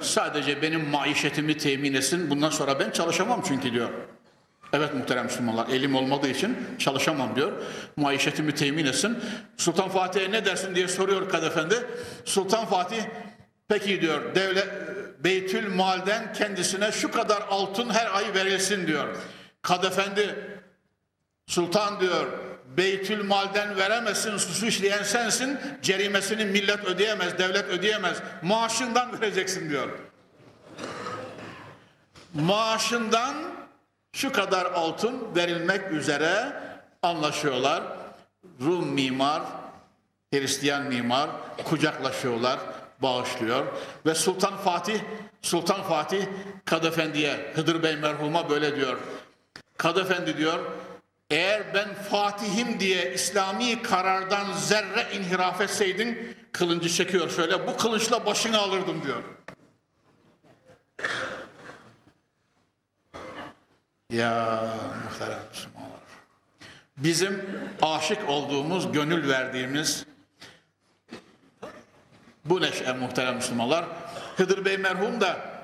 [0.00, 2.30] Sadece benim maişetimi temin etsin.
[2.30, 3.88] Bundan sonra ben çalışamam çünkü diyor.
[4.72, 7.52] Evet muhterem Müslümanlar elim olmadığı için çalışamam diyor.
[7.96, 9.18] Maişetimi temin etsin.
[9.56, 11.74] Sultan Fatih'e ne dersin diye soruyor Kadefendi.
[12.24, 13.02] Sultan Fatih
[13.68, 14.68] peki diyor devlet
[15.24, 19.16] Beytül Mal'den kendisine şu kadar altın her ay verilsin diyor.
[19.62, 20.34] Kadefendi
[21.46, 22.26] Sultan diyor
[22.76, 28.18] Beytül malden veremezsin, suçu işleyen sensin, cerimesini millet ödeyemez, devlet ödeyemez.
[28.42, 29.88] Maaşından vereceksin diyor.
[32.34, 33.34] Maaşından
[34.12, 36.52] şu kadar altın verilmek üzere
[37.02, 37.82] anlaşıyorlar.
[38.60, 39.42] Rum mimar,
[40.34, 41.30] Hristiyan mimar
[41.64, 42.58] kucaklaşıyorlar,
[43.02, 43.66] bağışlıyor.
[44.06, 45.00] Ve Sultan Fatih,
[45.42, 46.26] Sultan Fatih
[46.64, 48.98] Kadefendi'ye, Hıdır Bey merhuma böyle diyor.
[49.76, 50.58] Kadefendi diyor,
[51.30, 58.58] eğer ben Fatih'im diye İslami karardan zerre inhiraf etseydin, kılıncı çekiyor şöyle, bu kılıçla başını
[58.58, 59.22] alırdım diyor.
[64.10, 64.62] Ya
[65.04, 66.00] muhterem Müslümanlar.
[66.96, 67.50] Bizim
[67.82, 70.06] aşık olduğumuz, gönül verdiğimiz
[72.44, 73.84] bu neşe muhterem Müslümanlar.
[74.36, 75.56] Hıdır Bey merhum da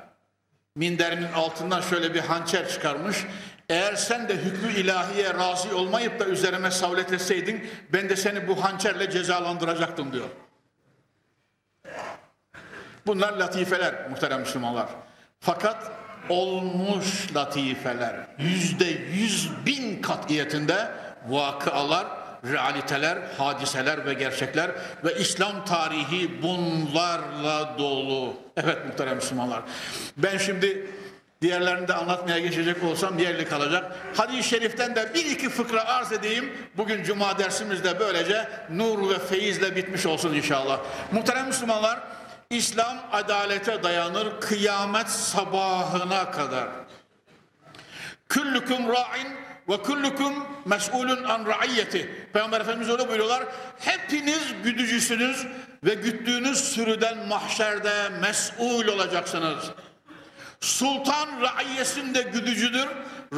[0.74, 3.16] minderinin altından şöyle bir hançer çıkarmış.
[3.68, 7.12] Eğer sen de hükmü ilahiye razı olmayıp da üzerime savlet
[7.92, 10.28] ben de seni bu hançerle cezalandıracaktım diyor.
[13.06, 14.88] Bunlar latifeler muhterem Müslümanlar.
[15.40, 15.92] Fakat
[16.28, 20.88] olmuş latifeler yüzde yüz bin katiyetinde
[21.28, 22.06] vakıalar,
[22.44, 24.70] realiteler, hadiseler ve gerçekler
[25.04, 28.34] ve İslam tarihi bunlarla dolu.
[28.56, 29.62] Evet muhterem Müslümanlar.
[30.16, 30.90] Ben şimdi
[31.42, 33.96] diğerlerini de anlatmaya geçecek olsam yerli kalacak.
[34.16, 36.52] Hadis-i şeriften de bir iki fıkra arz edeyim.
[36.76, 40.80] Bugün cuma dersimizde böylece nur ve feyizle bitmiş olsun inşallah.
[41.12, 42.00] Muhterem Müslümanlar,
[42.50, 46.68] İslam adalete dayanır kıyamet sabahına kadar.
[48.28, 49.28] Küllüküm ra'in
[49.68, 52.28] ve kullukum mes'ulun an ra'iyyeti.
[52.32, 53.44] Peygamber Efendimiz öyle buyuruyorlar.
[53.78, 55.46] Hepiniz güdücüsünüz
[55.84, 59.70] ve güttüğünüz sürüden mahşerde mes'ul olacaksınız.
[60.62, 62.88] Sultan raiyesinde güdücüdür,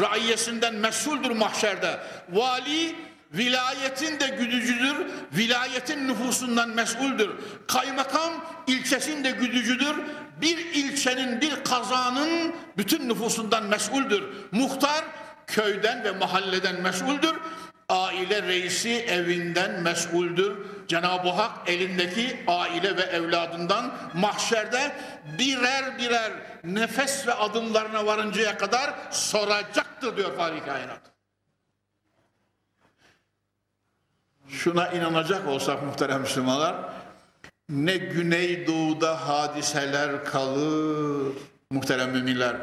[0.00, 2.00] raiyesinden mesuldür mahşerde.
[2.32, 2.94] Vali
[3.32, 4.96] vilayetin de güdücüdür,
[5.32, 7.30] vilayetin nüfusundan mesuldür.
[7.68, 8.32] Kaymakam
[8.66, 9.96] ilçesinde güdücüdür,
[10.40, 14.22] bir ilçenin, bir kazanın bütün nüfusundan mesuldür.
[14.52, 15.04] Muhtar
[15.46, 17.34] köyden ve mahalleden mesuldür.
[17.88, 20.56] Aile reisi evinden mesuldür.
[20.88, 24.92] Cenab-ı Hak elindeki aile ve evladından mahşerde
[25.38, 26.32] birer birer
[26.64, 31.00] nefes ve adımlarına varıncaya kadar soracaktır diyor Fahri Kainat.
[34.48, 36.76] Şuna inanacak olsak muhterem Müslümanlar,
[37.68, 41.32] ne Güneydoğu'da hadiseler kalır
[41.70, 42.56] muhterem müminler.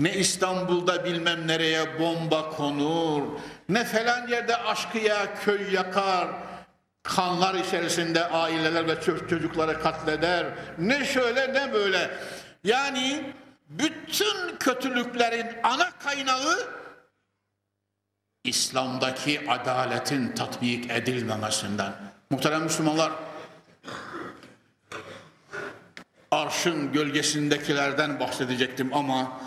[0.00, 3.22] Ne İstanbul'da bilmem nereye bomba konur.
[3.68, 6.28] Ne falan yerde aşkıya köy yakar.
[7.02, 10.46] Kanlar içerisinde aileler ve çocukları katleder.
[10.78, 12.10] Ne şöyle ne böyle.
[12.64, 13.32] Yani
[13.68, 16.58] bütün kötülüklerin ana kaynağı
[18.44, 21.92] İslam'daki adaletin tatbik edilmemesinden.
[22.30, 23.12] Muhterem Müslümanlar,
[26.30, 29.40] arşın gölgesindekilerden bahsedecektim ama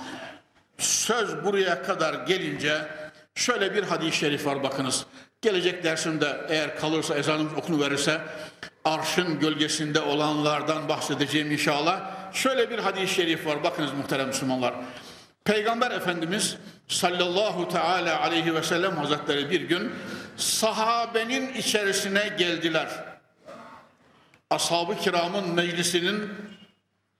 [0.78, 2.88] söz buraya kadar gelince
[3.36, 5.06] şöyle bir hadis-i şerif var bakınız.
[5.42, 8.22] Gelecek dersimde eğer kalırsa ezanımız okunu verirse
[8.86, 12.15] arşın gölgesinde olanlardan bahsedeceğim inşallah.
[12.36, 14.74] Şöyle bir hadis-i şerif var bakınız muhterem Müslümanlar.
[15.46, 19.92] Peygamber Efendimiz sallallahu teala aleyhi ve sellem hazretleri bir gün
[20.38, 22.88] sahabenin içerisine geldiler.
[24.50, 26.30] Ashab-ı kiramın meclisinin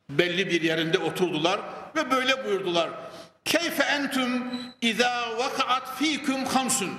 [0.10, 1.60] belli bir yerinde oturdular
[1.96, 2.90] ve böyle buyurdular.
[3.46, 4.44] Keyfe entüm
[4.82, 6.92] izâ vakaat fîküm hamsun.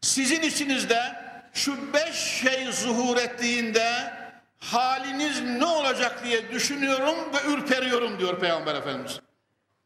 [0.00, 1.16] Sizin içinizde
[1.54, 4.12] şu beş şey zuhur ettiğinde
[4.58, 9.20] haliniz ne olacak diye düşünüyorum ve ürperiyorum diyor Peygamber Efendimiz.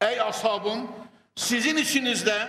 [0.01, 0.91] Ey ashabım
[1.37, 2.49] sizin içinizde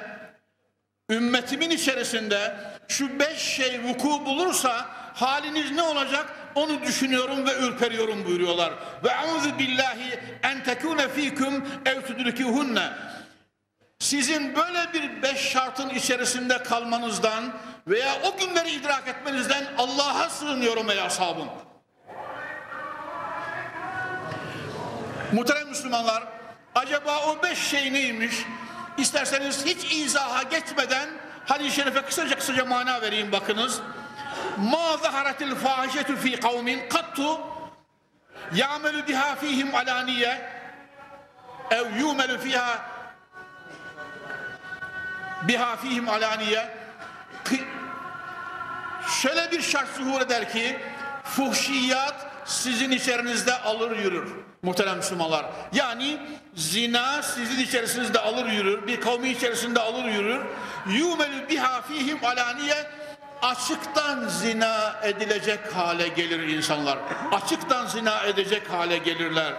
[1.10, 2.56] ümmetimin içerisinde
[2.88, 8.74] şu beş şey vuku bulursa haliniz ne olacak onu düşünüyorum ve ürperiyorum buyuruyorlar.
[9.04, 12.90] Ve auzu billahi en tekune fikum ev tudrikihunne.
[14.00, 17.54] Sizin böyle bir beş şartın içerisinde kalmanızdan
[17.88, 21.48] veya o günleri idrak etmenizden Allah'a sığınıyorum ey ashabım.
[25.32, 26.24] Muhterem Müslümanlar,
[26.76, 28.36] acaba o beş şey neymiş?
[28.98, 31.10] İsterseniz hiç izaha geçmeden
[31.46, 33.82] hadis-i şerife kısaca kısaca mana vereyim bakınız.
[34.58, 37.40] Ma zaharetil fahişetu fi kavmin kattu
[38.54, 40.50] ya'melu biha fihim alaniye
[41.72, 42.86] ev yumelu fiha
[45.48, 46.78] biha fihim alaniye
[49.22, 50.80] şöyle bir şart zuhur eder ki
[51.24, 55.46] fuhşiyat sizin içerinizde alır yürür muhterem Müslümanlar.
[55.74, 56.18] Yani
[56.56, 60.42] zina sizin içerisinde alır yürür, bir kavmi içerisinde alır yürür
[60.88, 62.88] yumelü biha fihim alaniye
[63.42, 66.98] açıktan zina edilecek hale gelir insanlar.
[67.32, 69.54] Açıktan zina edecek hale gelirler.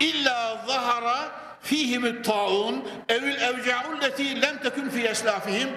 [0.00, 1.28] İlla zahara
[1.62, 5.68] fihim taun evil evca'u leti lem tekun fi eslafihim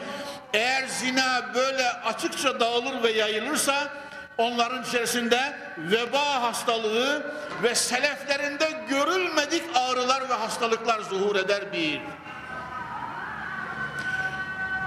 [0.53, 4.02] eğer zina böyle açıkça dağılır ve yayılırsa
[4.37, 12.01] onların içerisinde veba hastalığı ve seleflerinde görülmedik ağrılar ve hastalıklar zuhur eder bir.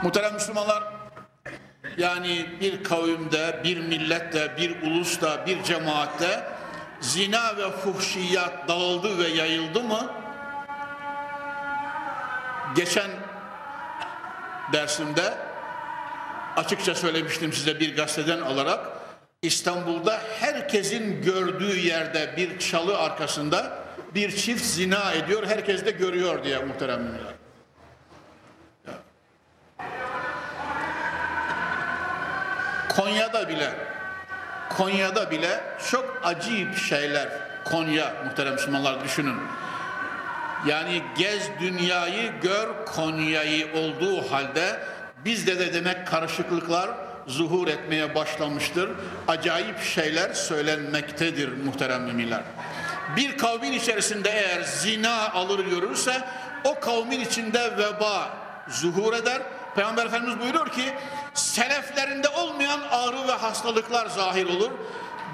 [0.03, 0.83] Muhterem Müslümanlar
[1.97, 6.45] yani bir kavimde, bir millette, bir ulusta, bir cemaatte
[7.01, 10.13] zina ve fuhşiyat dağıldı ve yayıldı mı?
[12.77, 13.11] Geçen
[14.73, 15.35] dersimde
[16.57, 18.96] açıkça söylemiştim size bir gazeteden alarak
[19.47, 23.79] İstanbul'da herkesin gördüğü yerde bir çalı arkasında
[24.15, 25.47] bir çift zina ediyor.
[25.47, 27.21] Herkes de görüyor diye muhteremler.
[32.97, 33.71] Konya'da bile
[34.77, 37.29] Konya'da bile çok acayip şeyler
[37.65, 39.37] Konya muhterem Müslümanlar düşünün.
[40.67, 44.81] Yani gez dünyayı gör Konya'yı olduğu halde
[45.25, 48.91] bizde de demek karışıklıklar zuhur etmeye başlamıştır.
[49.29, 52.43] Acayip şeyler söylenmektedir muhterem müminler.
[53.17, 56.25] Bir kavmin içerisinde eğer zina alır görürse
[56.65, 58.31] o kavmin içinde veba
[58.69, 59.43] zuhur eder.
[59.75, 60.83] Peygamber Efendimiz buyuruyor ki
[61.35, 64.71] seleflerinde olmayan ağrı ve hastalıklar zahir olur.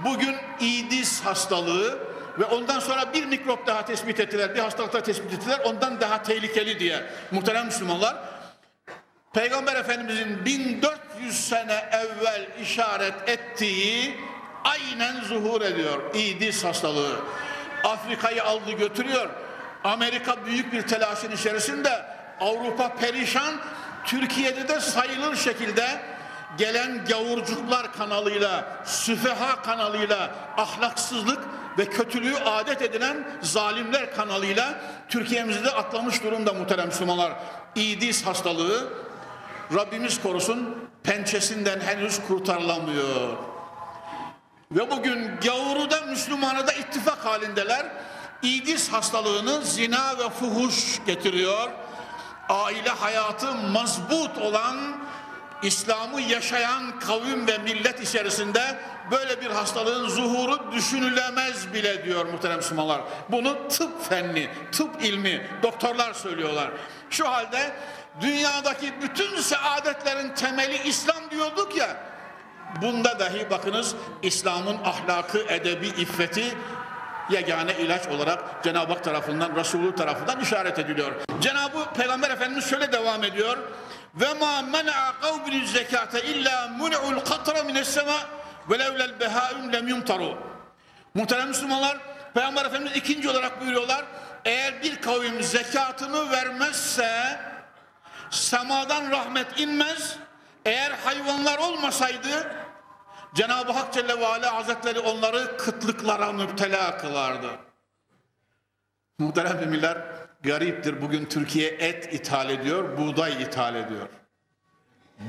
[0.05, 1.99] Bugün İdis hastalığı
[2.39, 5.61] ve ondan sonra bir mikrop daha tespit ettiler, bir hastalık daha tespit ettiler.
[5.65, 8.17] Ondan daha tehlikeli diye muhterem Müslümanlar.
[9.33, 14.21] Peygamber Efendimizin 1400 sene evvel işaret ettiği
[14.65, 16.15] aynen zuhur ediyor.
[16.15, 17.21] İdis hastalığı.
[17.85, 19.31] Afrika'yı aldı götürüyor.
[19.85, 22.05] Amerika büyük bir telaşın içerisinde.
[22.41, 23.55] Avrupa perişan.
[24.05, 25.87] Türkiye'de de sayılır şekilde
[26.59, 31.39] gelen gavurcuklar kanalıyla, süfeha kanalıyla ahlaksızlık
[31.79, 34.75] ve kötülüğü adet edilen zalimler kanalıyla
[35.09, 37.33] Türkiye'mizde atlamış durumda muhterem Müslümanlar.
[37.75, 38.89] İdis hastalığı
[39.75, 43.37] Rabbimiz korusun pençesinden henüz kurtarılamıyor.
[44.73, 47.87] Ve bugün gavuru da Müslümanı da ittifak halindeler.
[48.43, 51.71] İdis hastalığını zina ve fuhuş getiriyor.
[52.49, 54.77] Aile hayatı mazbut olan
[55.63, 58.79] İslam'ı yaşayan kavim ve millet içerisinde
[59.11, 63.01] böyle bir hastalığın zuhuru düşünülemez bile diyor muhterem Müslümanlar.
[63.29, 66.71] Bunu tıp fenni, tıp ilmi, doktorlar söylüyorlar.
[67.11, 67.73] Şu halde
[68.21, 71.97] dünyadaki bütün saadetlerin temeli İslam diyorduk ya,
[72.83, 76.55] bunda dahi bakınız İslam'ın ahlakı, edebi, iffeti
[77.31, 81.13] yegane ilaç olarak Cenab-ı Hak tarafından, Resulü tarafından işaret ediliyor.
[81.41, 83.59] Cenab-ı Peygamber Efendimiz şöyle devam ediyor.
[84.15, 88.19] Ve ma men'a kavmin zekate illa mun'ul katra mines sema
[88.71, 90.39] ve levlel behaim lem yumtaru.
[91.15, 91.99] Muhterem Müslümanlar,
[92.35, 94.05] Peygamber Efendimiz ikinci olarak buyuruyorlar.
[94.45, 97.39] Eğer bir kavim zekatını vermezse
[98.33, 100.17] semadan rahmet inmez.
[100.65, 102.53] Eğer hayvanlar olmasaydı
[103.35, 107.49] Cenab-ı Hak Celle ve Ala Hazretleri onları kıtlıklara müptela kılardı.
[109.19, 109.99] Muhterem emirler
[110.43, 111.03] gariptir.
[111.03, 114.09] Bugün Türkiye et ithal ediyor, buğday ithal ediyor.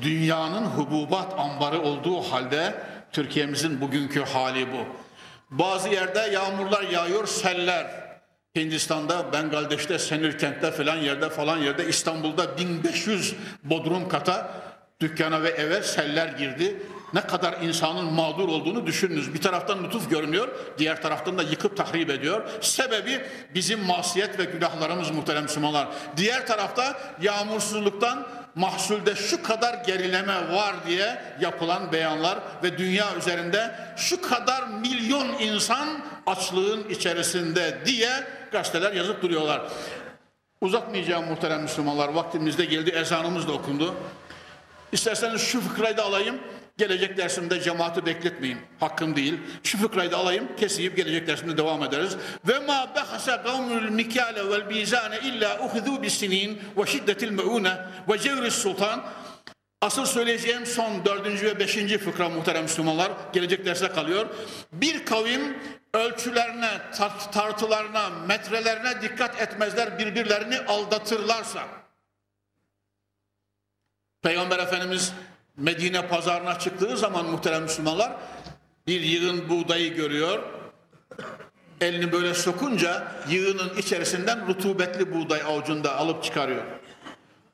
[0.01, 4.85] Dünyanın hububat ambarı olduğu halde Türkiye'mizin bugünkü hali bu.
[5.51, 8.02] Bazı yerde yağmurlar yağıyor, seller.
[8.57, 14.51] Hindistan'da, Bengaldeş'te, Senirkent'te falan yerde falan yerde İstanbul'da 1500 bodrum kata
[15.01, 16.81] dükkana ve eve seller girdi.
[17.13, 19.33] Ne kadar insanın mağdur olduğunu düşününüz.
[19.33, 20.47] Bir taraftan lütuf görünüyor,
[20.77, 22.49] diğer taraftan da yıkıp tahrip ediyor.
[22.61, 23.25] Sebebi
[23.55, 25.87] bizim masiyet ve günahlarımız muhterem Müslümanlar.
[26.17, 34.21] Diğer tarafta yağmursuzluktan mahsulde şu kadar gerileme var diye yapılan beyanlar ve dünya üzerinde şu
[34.21, 35.87] kadar milyon insan
[36.25, 38.09] açlığın içerisinde diye
[38.53, 39.61] gazeteler yazıp duruyorlar.
[40.61, 42.09] Uzatmayacağım muhterem Müslümanlar.
[42.09, 43.95] Vaktimizde geldi, ezanımız da okundu.
[44.91, 46.39] İsterseniz şu fıkrayı da alayım.
[46.77, 48.57] Gelecek dersimde cemaati bekletmeyin.
[48.79, 49.39] Hakkım değil.
[49.63, 52.15] Şu fıkrayı da alayım, keseyim, gelecek dersimde devam ederiz.
[52.47, 57.77] Ve ma behasa kavmul mikale vel bizane illa uhizu bisinin ve şiddetil meune
[58.09, 59.03] ve cevris sultan.
[59.83, 63.11] Asıl söyleyeceğim son dördüncü ve beşinci fıkra muhterem Müslümanlar.
[63.33, 64.25] Gelecek derse kalıyor.
[64.73, 65.57] Bir kavim
[65.93, 71.67] ölçülerine, tart tartılarına, metrelerine dikkat etmezler, birbirlerini aldatırlarsa.
[74.21, 75.13] Peygamber Efendimiz
[75.57, 78.11] Medine pazarına çıktığı zaman muhterem Müslümanlar
[78.87, 80.43] bir yığın buğdayı görüyor.
[81.81, 86.63] Elini böyle sokunca yığının içerisinden rutubetli buğday avucunda alıp çıkarıyor.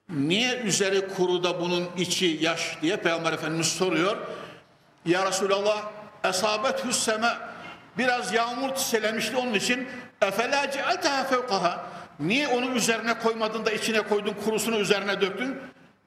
[0.10, 4.18] Niye üzeri kuru da bunun içi yaş diye Peygamber Efendimiz soruyor.
[5.06, 5.92] Ya Resulallah
[6.24, 7.38] esabet hüsseme
[7.98, 9.88] biraz yağmur çiselemişti onun için.
[10.22, 11.86] Efela cealteha fevkaha.
[12.20, 15.58] Niye onu üzerine koymadın da içine koydun kurusunu üzerine döktün?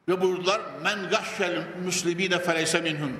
[0.08, 3.12] Ve buyurdular men gashşel müslimine feleyse minhum.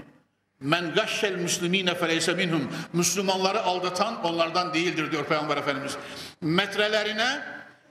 [0.61, 2.73] Men gashşel müslimine feleyse minhum.
[2.93, 5.97] Müslümanları aldatan onlardan değildir diyor Peygamber Efendimiz.
[6.41, 7.43] Metrelerine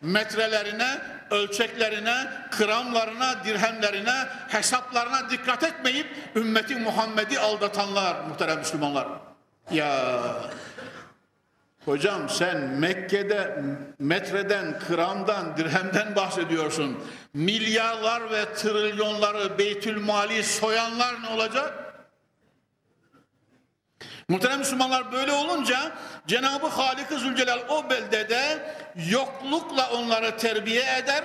[0.01, 9.07] metrelerine ölçeklerine, kramlarına, dirhemlerine, hesaplarına dikkat etmeyip ümmeti Muhammed'i aldatanlar muhterem Müslümanlar.
[9.71, 10.13] Ya
[11.85, 13.63] hocam sen Mekke'de
[13.99, 17.03] metreden, kramdan, dirhemden bahsediyorsun.
[17.33, 21.90] Milyarlar ve trilyonları Beytül Mali soyanlar ne olacak?
[24.31, 25.91] Muhterem Müslümanlar böyle olunca
[26.27, 28.75] Cenab-ı Halik-i Zülcelal o beldede
[29.09, 31.23] yoklukla onları terbiye eder,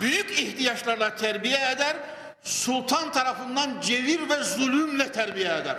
[0.00, 1.96] büyük ihtiyaçlarla terbiye eder,
[2.42, 5.76] sultan tarafından cevir ve zulümle terbiye eder.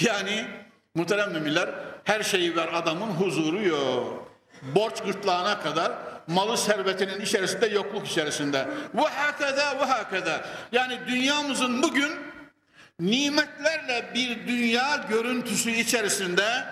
[0.00, 0.46] Yani
[0.94, 1.68] muhterem müminler
[2.04, 4.32] her şeyi ver adamın huzuru yok.
[4.62, 5.92] Borç gırtlağına kadar
[6.26, 8.68] malı servetinin içerisinde yokluk içerisinde.
[8.94, 10.40] Ve hakeda ve hakeda.
[10.72, 12.29] Yani dünyamızın bugün
[13.00, 16.64] nimetlerle bir dünya görüntüsü içerisinde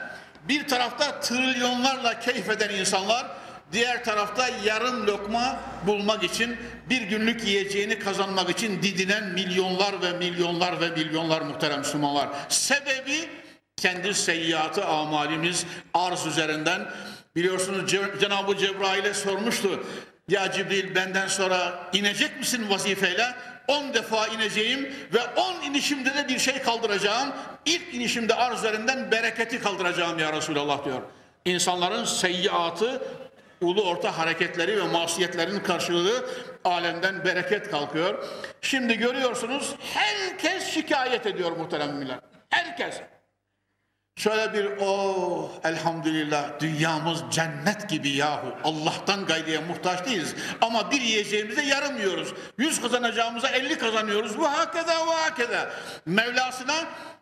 [0.48, 3.26] bir tarafta trilyonlarla keyfeden insanlar
[3.72, 6.56] diğer tarafta yarım lokma bulmak için
[6.90, 12.28] bir günlük yiyeceğini kazanmak için didinen milyonlar ve milyonlar ve milyonlar muhterem Müslümanlar.
[12.48, 13.28] Sebebi
[13.76, 16.90] kendi seyyiatı amalimiz arz üzerinden
[17.36, 19.84] biliyorsunuz Cenab-ı Cebrail'e sormuştu.
[20.28, 23.34] Ya Cibril benden sonra inecek misin vazifeyle?
[23.68, 27.32] 10 defa ineceğim ve 10 inişimde de bir şey kaldıracağım.
[27.64, 31.02] İlk inişimde arz üzerinden bereketi kaldıracağım ya Resulallah diyor.
[31.44, 33.02] İnsanların seyyiatı,
[33.60, 36.26] ulu orta hareketleri ve masiyetlerin karşılığı
[36.64, 38.24] alemden bereket kalkıyor.
[38.60, 42.18] Şimdi görüyorsunuz herkes şikayet ediyor muhteremler.
[42.50, 42.94] Herkes.
[44.18, 48.54] Şöyle bir oh, elhamdülillah dünyamız cennet gibi yahu.
[48.64, 50.34] Allah'tan gayrıya muhtaç değiliz.
[50.60, 52.34] Ama bir yiyeceğimize yarım yiyoruz.
[52.58, 54.38] Yüz kazanacağımıza elli kazanıyoruz.
[54.38, 55.70] Bu hakeda ve hakeda.
[56.06, 56.74] Mevlasına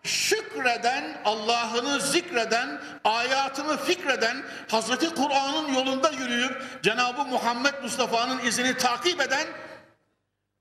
[0.03, 9.47] şükreden, Allah'ını zikreden, ayatını fikreden, Hazreti Kur'an'ın yolunda yürüyüp Cenab-ı Muhammed Mustafa'nın izini takip eden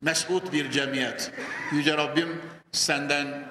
[0.02, 1.32] mesut bir cemiyet.
[1.72, 3.46] Yüce Rabbim senden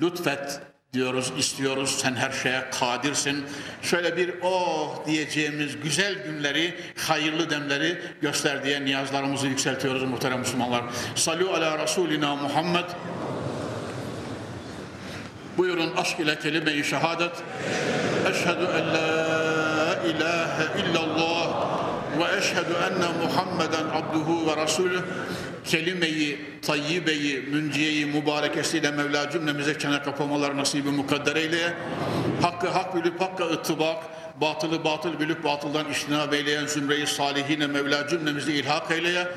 [0.00, 0.60] lütfet
[0.92, 1.98] diyoruz, istiyoruz.
[2.02, 3.44] Sen her şeye kadirsin.
[3.82, 6.74] Şöyle bir oh diyeceğimiz güzel günleri,
[7.08, 10.84] hayırlı demleri göster diye niyazlarımızı yükseltiyoruz muhterem Müslümanlar.
[11.14, 12.84] Salu ala Resulina Muhammed.
[15.58, 17.32] Buyurun aşk ile kelime-i şehadet.
[18.30, 21.68] Eşhedü en la ilahe illallah
[22.18, 25.00] ve eşhedü enne Muhammeden abduhu ve rasulü
[25.68, 31.74] kelimeyi, tayyibeyi, münciyeyi, mübarekesiyle Mevla cümlemize çene kapamalar nasibi mukadder eyle.
[32.42, 33.96] Hakkı hak bilip hakka ıttibak,
[34.40, 39.28] batılı batıl bilip batıldan iştinab eyleyen zümreyi salihine Mevla cümlemizi ilhak eyleye.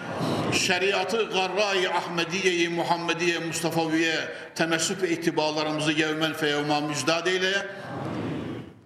[0.53, 4.15] Şeriatı garra-i Ahmediye-i Muhammediye Mustafaviye
[4.55, 7.65] temessük ve itibarlarımızı yevmen feyevma müjdat eyleye.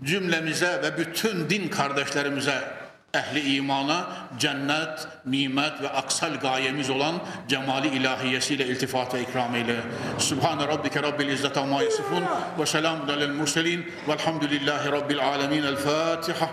[0.04, 2.85] Cümlemize ve bütün din kardeşlerimize
[3.16, 4.08] ehli imana
[4.40, 7.16] cennet, nimet ve aksal gayemiz olan
[7.48, 9.76] cemali ilahiyesiyle iltifat ve ikram eyle.
[10.20, 12.24] Subhane rabbike rabbil izzet amma yasifun
[12.60, 15.64] ve selamun alel murselin velhamdülillahi rabbil alemin.
[15.64, 16.50] El Fatiha.